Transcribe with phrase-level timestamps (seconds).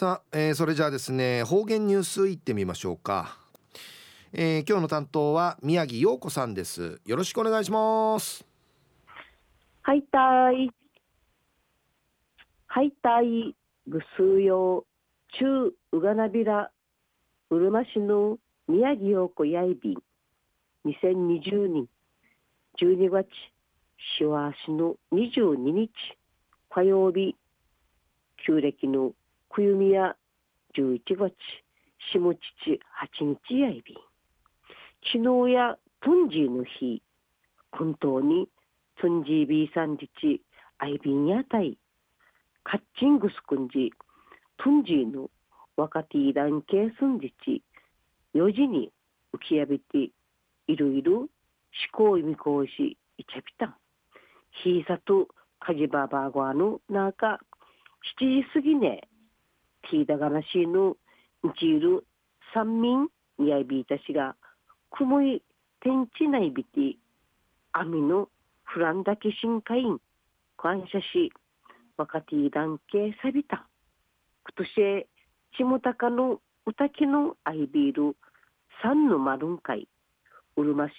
[0.00, 3.36] さあ、えー、それじゃあですね方言ニュースいってみましょうか、
[4.32, 7.02] えー、今日の担当は宮城陽子さんです。
[7.04, 8.42] よろしくお願いします。
[9.82, 10.70] はいたい。
[12.66, 13.54] はいたい
[13.86, 14.84] ぐすうよう
[15.38, 16.70] 中うがなびら
[17.50, 18.38] うるま市の
[18.68, 20.02] 宮城陽子やいびん。
[20.86, 21.86] 2020年
[22.80, 23.28] 12月
[24.18, 25.90] しわしの22日
[26.70, 27.36] 火曜日
[28.46, 29.12] 旧暦の
[29.52, 30.14] 冬宮
[30.76, 31.34] 11月
[32.12, 32.38] 下父
[33.20, 33.96] 8日やいびん
[35.12, 37.02] 昨日やトンジーの日
[37.72, 38.48] 本当に
[39.00, 40.40] トンジービーサンジチ
[40.78, 41.76] アイビンやたい
[42.62, 43.92] カッチングスクンジ
[44.62, 45.28] トンジーの
[45.76, 47.62] 若手団系すんじち
[48.36, 48.92] 4時に
[49.34, 50.10] 浮きやびて
[50.68, 51.28] いろいろ思
[51.92, 53.74] 考意味講師いちゃびたん
[54.62, 55.26] ひいさと
[55.58, 57.40] かじばばごあのなか
[58.20, 59.08] 7時過ぎね
[59.90, 60.96] ティーダガナシーのう
[61.58, 62.04] ちいる
[62.54, 64.36] 三民にあいびいたしが
[64.90, 65.42] 雲い
[65.80, 66.98] 天地内びて
[67.72, 68.28] 網の
[68.64, 69.98] フランダケシンカイン
[70.56, 71.32] 感謝し
[71.96, 73.66] 若手団系さびた。
[74.56, 75.06] 今年
[75.56, 78.16] ちもたかのうたきのアイビール
[78.82, 79.88] 三のマルンカイ
[80.56, 80.92] うるま市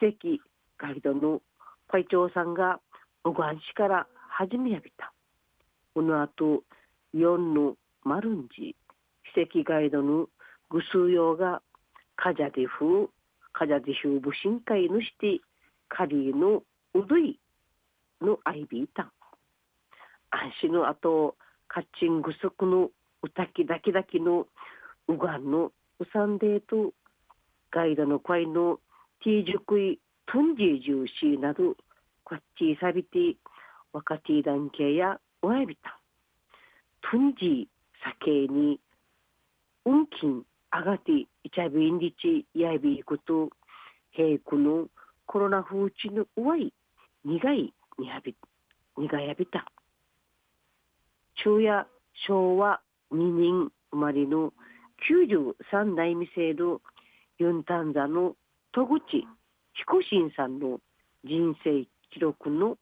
[0.00, 0.42] 史跡
[0.78, 1.40] ガイドの
[1.88, 2.80] 会長さんが
[3.22, 5.12] 小川市から始めやびた。
[5.94, 6.62] この後
[7.12, 8.76] 四のマルンジ
[9.34, 10.28] 史跡ガイドの
[10.68, 11.62] ぐすうようが
[12.16, 13.08] カジャディフ
[13.54, 15.40] カジャディフ部神会のして
[15.88, 16.62] カリーの
[16.94, 17.38] うどい
[18.20, 19.10] のアイビータン。
[20.30, 22.90] 安心の後カッチングソクの
[23.22, 24.46] うたきだきだきの
[25.08, 26.92] うがんのうさんでと
[27.70, 28.80] ガイドの会の
[29.22, 31.74] ティージュクイトンジージューシーなど
[32.22, 33.36] こっちさびて
[33.92, 35.98] 若手団系やおやびた。
[37.10, 37.73] トンジー
[38.04, 38.78] 酒に
[39.86, 43.50] 運金あがていちゃびんりちやびいこと
[44.12, 44.88] 平くの
[45.26, 46.72] コロナ風地のうわい
[47.24, 48.36] 苦いにやび
[48.96, 49.66] 苦やびた。
[51.36, 51.86] 昼夜
[52.26, 52.80] 昭和
[53.12, 54.52] 2人生まれの
[55.10, 56.80] 93代未制度
[57.38, 58.36] ユンタンザの
[58.72, 59.26] 戸口
[59.74, 60.78] 彦新さんの
[61.24, 62.76] 人生記録の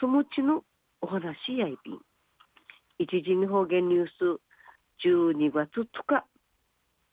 [0.00, 0.62] そのちの
[1.00, 1.98] お話やいびん。
[2.98, 4.40] 一時日方言ニュース
[5.04, 6.24] 12月2日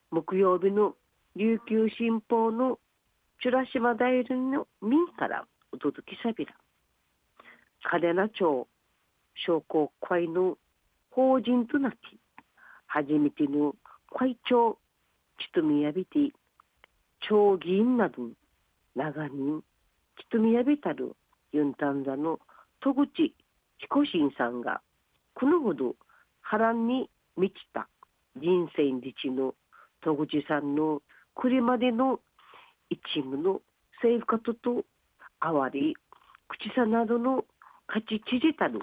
[0.09, 0.95] 木曜日の
[1.35, 2.79] 琉球新報の
[3.41, 6.53] チュラ島大連の民からお届けさびら。
[7.91, 8.67] 嘉手納町
[9.45, 10.57] 商工会の
[11.11, 11.97] 法人となって
[12.87, 13.75] 初めての
[14.17, 14.77] 会長
[15.39, 16.31] ちとみやびて
[17.27, 18.29] 町議員など
[18.95, 19.61] 長年
[20.17, 21.15] ちとみやびたる
[21.51, 22.39] ユンタンザの
[22.81, 23.35] 戸口
[23.79, 24.81] 彦新さんが
[25.33, 25.95] このほど
[26.41, 27.87] 波乱に満ちた
[28.35, 29.53] 人生日の
[30.03, 31.01] 戸口さんの
[31.33, 32.19] これまでの
[32.89, 33.61] 一部の
[34.01, 34.83] 生活と
[35.39, 35.95] あわり
[36.47, 37.43] 口さなどの
[37.87, 38.79] 勝ち縮たる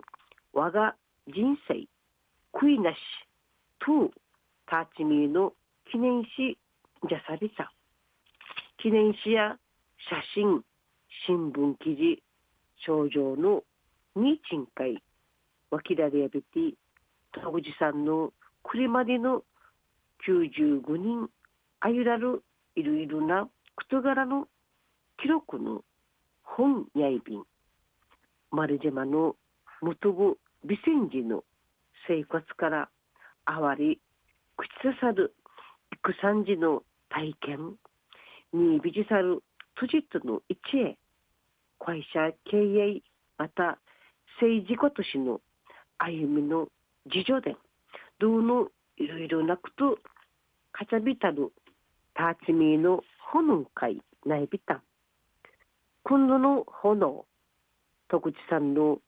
[0.53, 0.95] 我が
[1.27, 1.87] 人生
[2.53, 2.97] 悔いなし
[3.81, 4.11] と
[4.67, 5.53] ターチミーの
[5.91, 6.59] 記念誌
[7.09, 7.71] じゃさびさ
[8.83, 9.57] 記念誌や
[10.09, 10.63] 写真
[11.27, 12.23] 新聞記事
[12.85, 13.63] 症状の
[14.17, 15.03] に賃会
[15.71, 16.75] わきられやびて
[17.33, 18.33] 戸口さんの
[18.63, 19.43] これまでの
[20.27, 21.29] 95人
[21.81, 22.43] あゆらる
[22.77, 24.47] いろいろな事柄の
[25.21, 25.83] 記録の
[26.43, 27.43] 本やいびん
[28.51, 29.37] 丸島の
[29.81, 31.45] 元部美泉寺の
[32.07, 32.89] 生活から
[33.45, 34.01] あわり
[34.57, 35.35] 口刺さる
[35.93, 37.77] 育産時の体験
[38.53, 39.43] にビジサル
[39.79, 40.97] トジットの一へ
[41.79, 43.03] 会社経営
[43.39, 43.79] また
[44.41, 45.41] 政治家としの
[45.99, 46.69] 歩みの
[47.07, 47.57] 自助伝。
[48.21, 49.97] どうのいろいろなこと
[50.73, 51.53] かちゃびたる
[52.15, 53.01] ターチミーの
[53.33, 54.83] 炎会ないびた
[56.03, 57.25] 今度の炎
[58.11, 58.99] 徳地さんの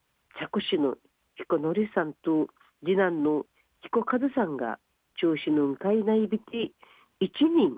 [0.40, 0.94] 着手の
[1.34, 2.48] 彦のりさんと
[2.82, 3.44] 次男の
[3.82, 4.78] 彦和さんが
[5.20, 6.72] 中止の会内びて
[7.20, 7.76] 一人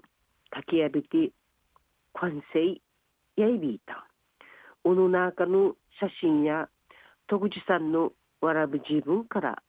[0.51, 1.33] かきやびて
[2.13, 2.61] 完成
[3.37, 4.07] やいびいた。
[4.85, 6.69] おの中の写真や
[7.27, 9.63] 徳地さんのわらぶ自分から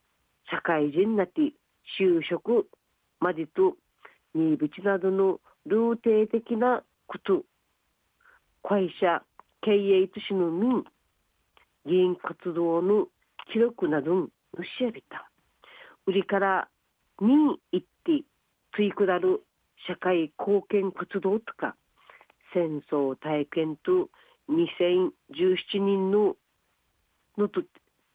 [0.50, 1.54] 社会人なって
[2.00, 2.68] 就職
[3.20, 3.76] までと
[4.34, 7.44] 新淵などのルーテー的なこと。
[8.68, 9.22] 会社
[9.62, 10.84] 経営としの民
[11.86, 13.08] 議員活動の
[13.52, 14.28] 記録などの
[14.78, 15.30] しやびた。
[16.08, 16.68] 売りから
[17.22, 18.24] に行って
[18.76, 19.44] ついくらる
[19.88, 21.76] 社会貢献活動とか
[22.54, 24.10] 戦争体験と
[24.50, 26.36] 2017人の
[27.38, 27.62] のと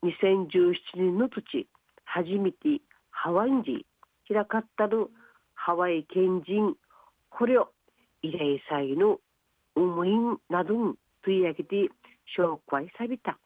[0.05, 1.67] 2017年の土地。
[2.13, 3.87] 初めてハワインジ
[4.27, 5.11] 開かったる
[5.55, 6.75] ハワイ県人
[7.31, 7.69] これを
[8.25, 9.19] 慰霊祭の
[9.77, 10.11] 思い
[10.49, 11.77] などに取り上げて
[12.37, 13.39] 紹介された。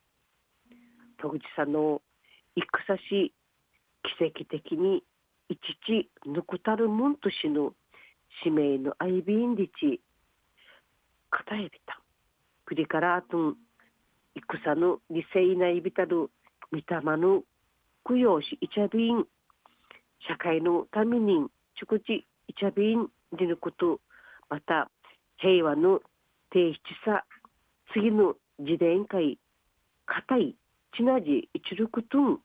[1.21, 2.01] 戸口さんの
[2.57, 3.35] 戦し
[4.19, 5.03] 奇跡的に
[5.51, 7.75] 一ち抜くたるもんとしの
[8.43, 10.01] 使命のアイビンリチ
[11.31, 12.01] 語えびた。
[12.65, 13.57] くりからあとん
[14.35, 16.31] 戦の理性ないびたる
[16.73, 17.43] 御霊の
[18.05, 19.25] 供養しいちゃびん
[20.29, 21.47] 社会のために
[21.81, 24.01] 直ちいちゃびんでること
[24.49, 24.91] また
[25.39, 26.01] 平和の
[26.51, 27.25] 低質さ
[27.93, 29.39] 次の自伝会
[30.07, 30.55] 固い
[30.97, 32.39] ちなじ一力とん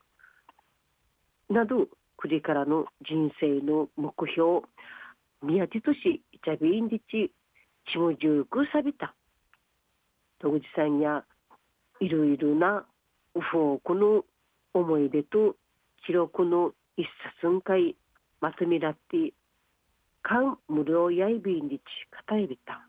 [1.49, 4.61] などくりからの人生の目標
[5.41, 7.31] 宮地都市イチャビインディチ
[7.91, 9.13] ちもじゅうくさびた
[10.39, 11.23] 戸口さんや
[11.99, 12.85] いろいろな
[13.35, 14.23] ウフォークの
[14.73, 15.55] 思い出と
[16.05, 17.07] 記録の一
[17.41, 17.95] 冊ん会
[18.41, 19.33] まとめらって
[20.21, 21.81] かん無料やいびんにち
[22.11, 22.85] かたえびた。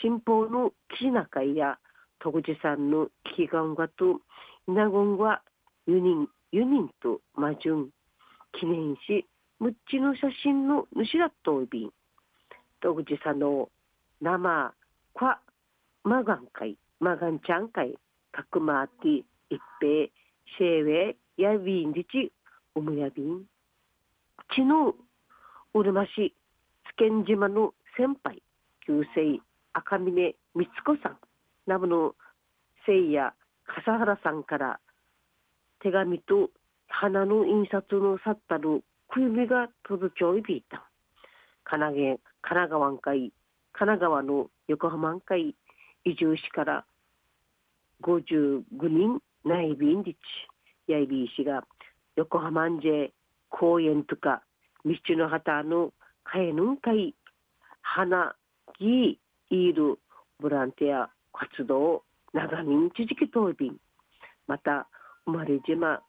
[0.00, 1.78] 新報の記事中や
[2.20, 4.20] 戸口さんの危機感がと
[4.66, 5.42] 稲言は
[5.86, 7.90] ユニンユニンと魔順
[8.58, 9.26] 記念し
[9.58, 11.90] むっちの写真の主だとおびん。
[12.80, 13.68] 戸口さんの
[14.20, 14.74] 生
[15.14, 15.36] kwa
[16.04, 17.94] マガン会マガンちゃん会
[18.32, 20.08] かくまって一平
[20.58, 22.32] シェーウェイやびんりち
[22.74, 23.44] おむやびん
[24.54, 24.94] ちの
[25.74, 26.34] うるま市
[26.98, 28.42] 津堅島の先輩
[28.86, 29.40] 旧姓
[29.72, 31.18] 赤峰光子さん
[31.66, 32.14] などの
[32.84, 33.32] せいや
[33.66, 34.80] 笠原さんから
[35.82, 36.50] 手紙と
[36.88, 40.88] 花の印刷の去ったるくゆみが届きおいびいた
[41.64, 43.32] 神奈川神奈川会神
[43.72, 45.54] 奈川の横浜会
[46.04, 46.84] 移住しから
[48.02, 50.18] 55人内備員立
[50.86, 51.64] やいびいしが
[52.16, 53.12] 横浜んじえ
[53.48, 54.42] 公園とか
[54.84, 55.92] 道の旗の
[56.24, 57.14] 会の会
[57.80, 58.34] 花
[58.78, 59.18] 木
[59.50, 59.98] いる
[60.40, 63.76] ボランティア活動長民地域東便
[64.46, 64.88] また
[65.26, 66.02] 生まれ島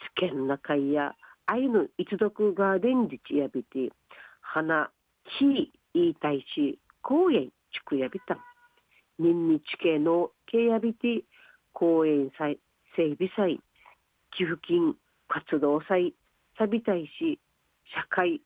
[0.00, 1.14] つけんな会や
[1.46, 3.92] 愛の一族ガーデン自治やびて
[4.40, 4.90] 花
[5.38, 8.38] 木言いたいし公園地区やびた
[9.18, 11.24] 人日系の系やびて
[11.72, 12.58] 公園祭
[12.96, 13.60] 整備祭
[14.36, 14.96] 寄付金
[15.28, 16.14] 活動祭
[16.58, 17.38] サビ大使
[17.94, 18.40] 社会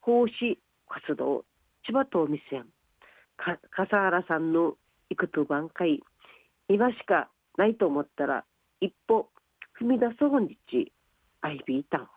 [0.00, 0.58] 奉仕
[0.88, 1.44] 活動
[1.86, 2.64] 千葉と店
[3.36, 4.76] か笠原さんの
[5.10, 6.02] 行くと挽回。
[6.68, 8.44] 今しかないと思ったら
[8.80, 9.28] 一歩
[9.80, 10.92] 踏み出そうにち
[11.40, 12.08] アイビータン。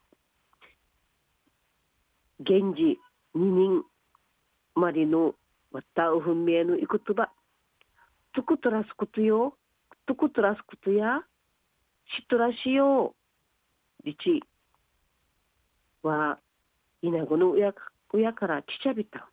[2.39, 2.99] 現時
[3.33, 3.83] 二人
[4.75, 5.35] まりの
[5.71, 7.31] わたおふんめのいくとば。
[8.33, 9.57] とくとらすことよ？
[10.05, 11.23] とくとらすことや？
[12.15, 13.13] しとらしよ
[14.03, 14.05] う。
[14.05, 14.41] りち
[16.03, 16.39] は
[17.01, 17.73] 稲子の親
[18.13, 19.29] 親からちちゃびた。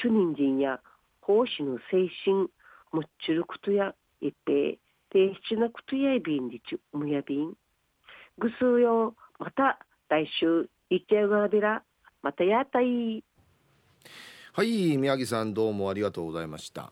[0.00, 0.80] チュニンジンや
[1.20, 2.48] 奉仕の精神
[2.92, 4.76] もっちゅることや一平
[5.10, 7.54] 低質なことやいびんりちむやびん。
[8.38, 9.78] ぐすうよまた
[10.08, 11.82] 来週いっちゃうがらびら
[12.22, 13.22] またやったい。
[14.52, 16.86] はい宮城さんどうもありがとうございました。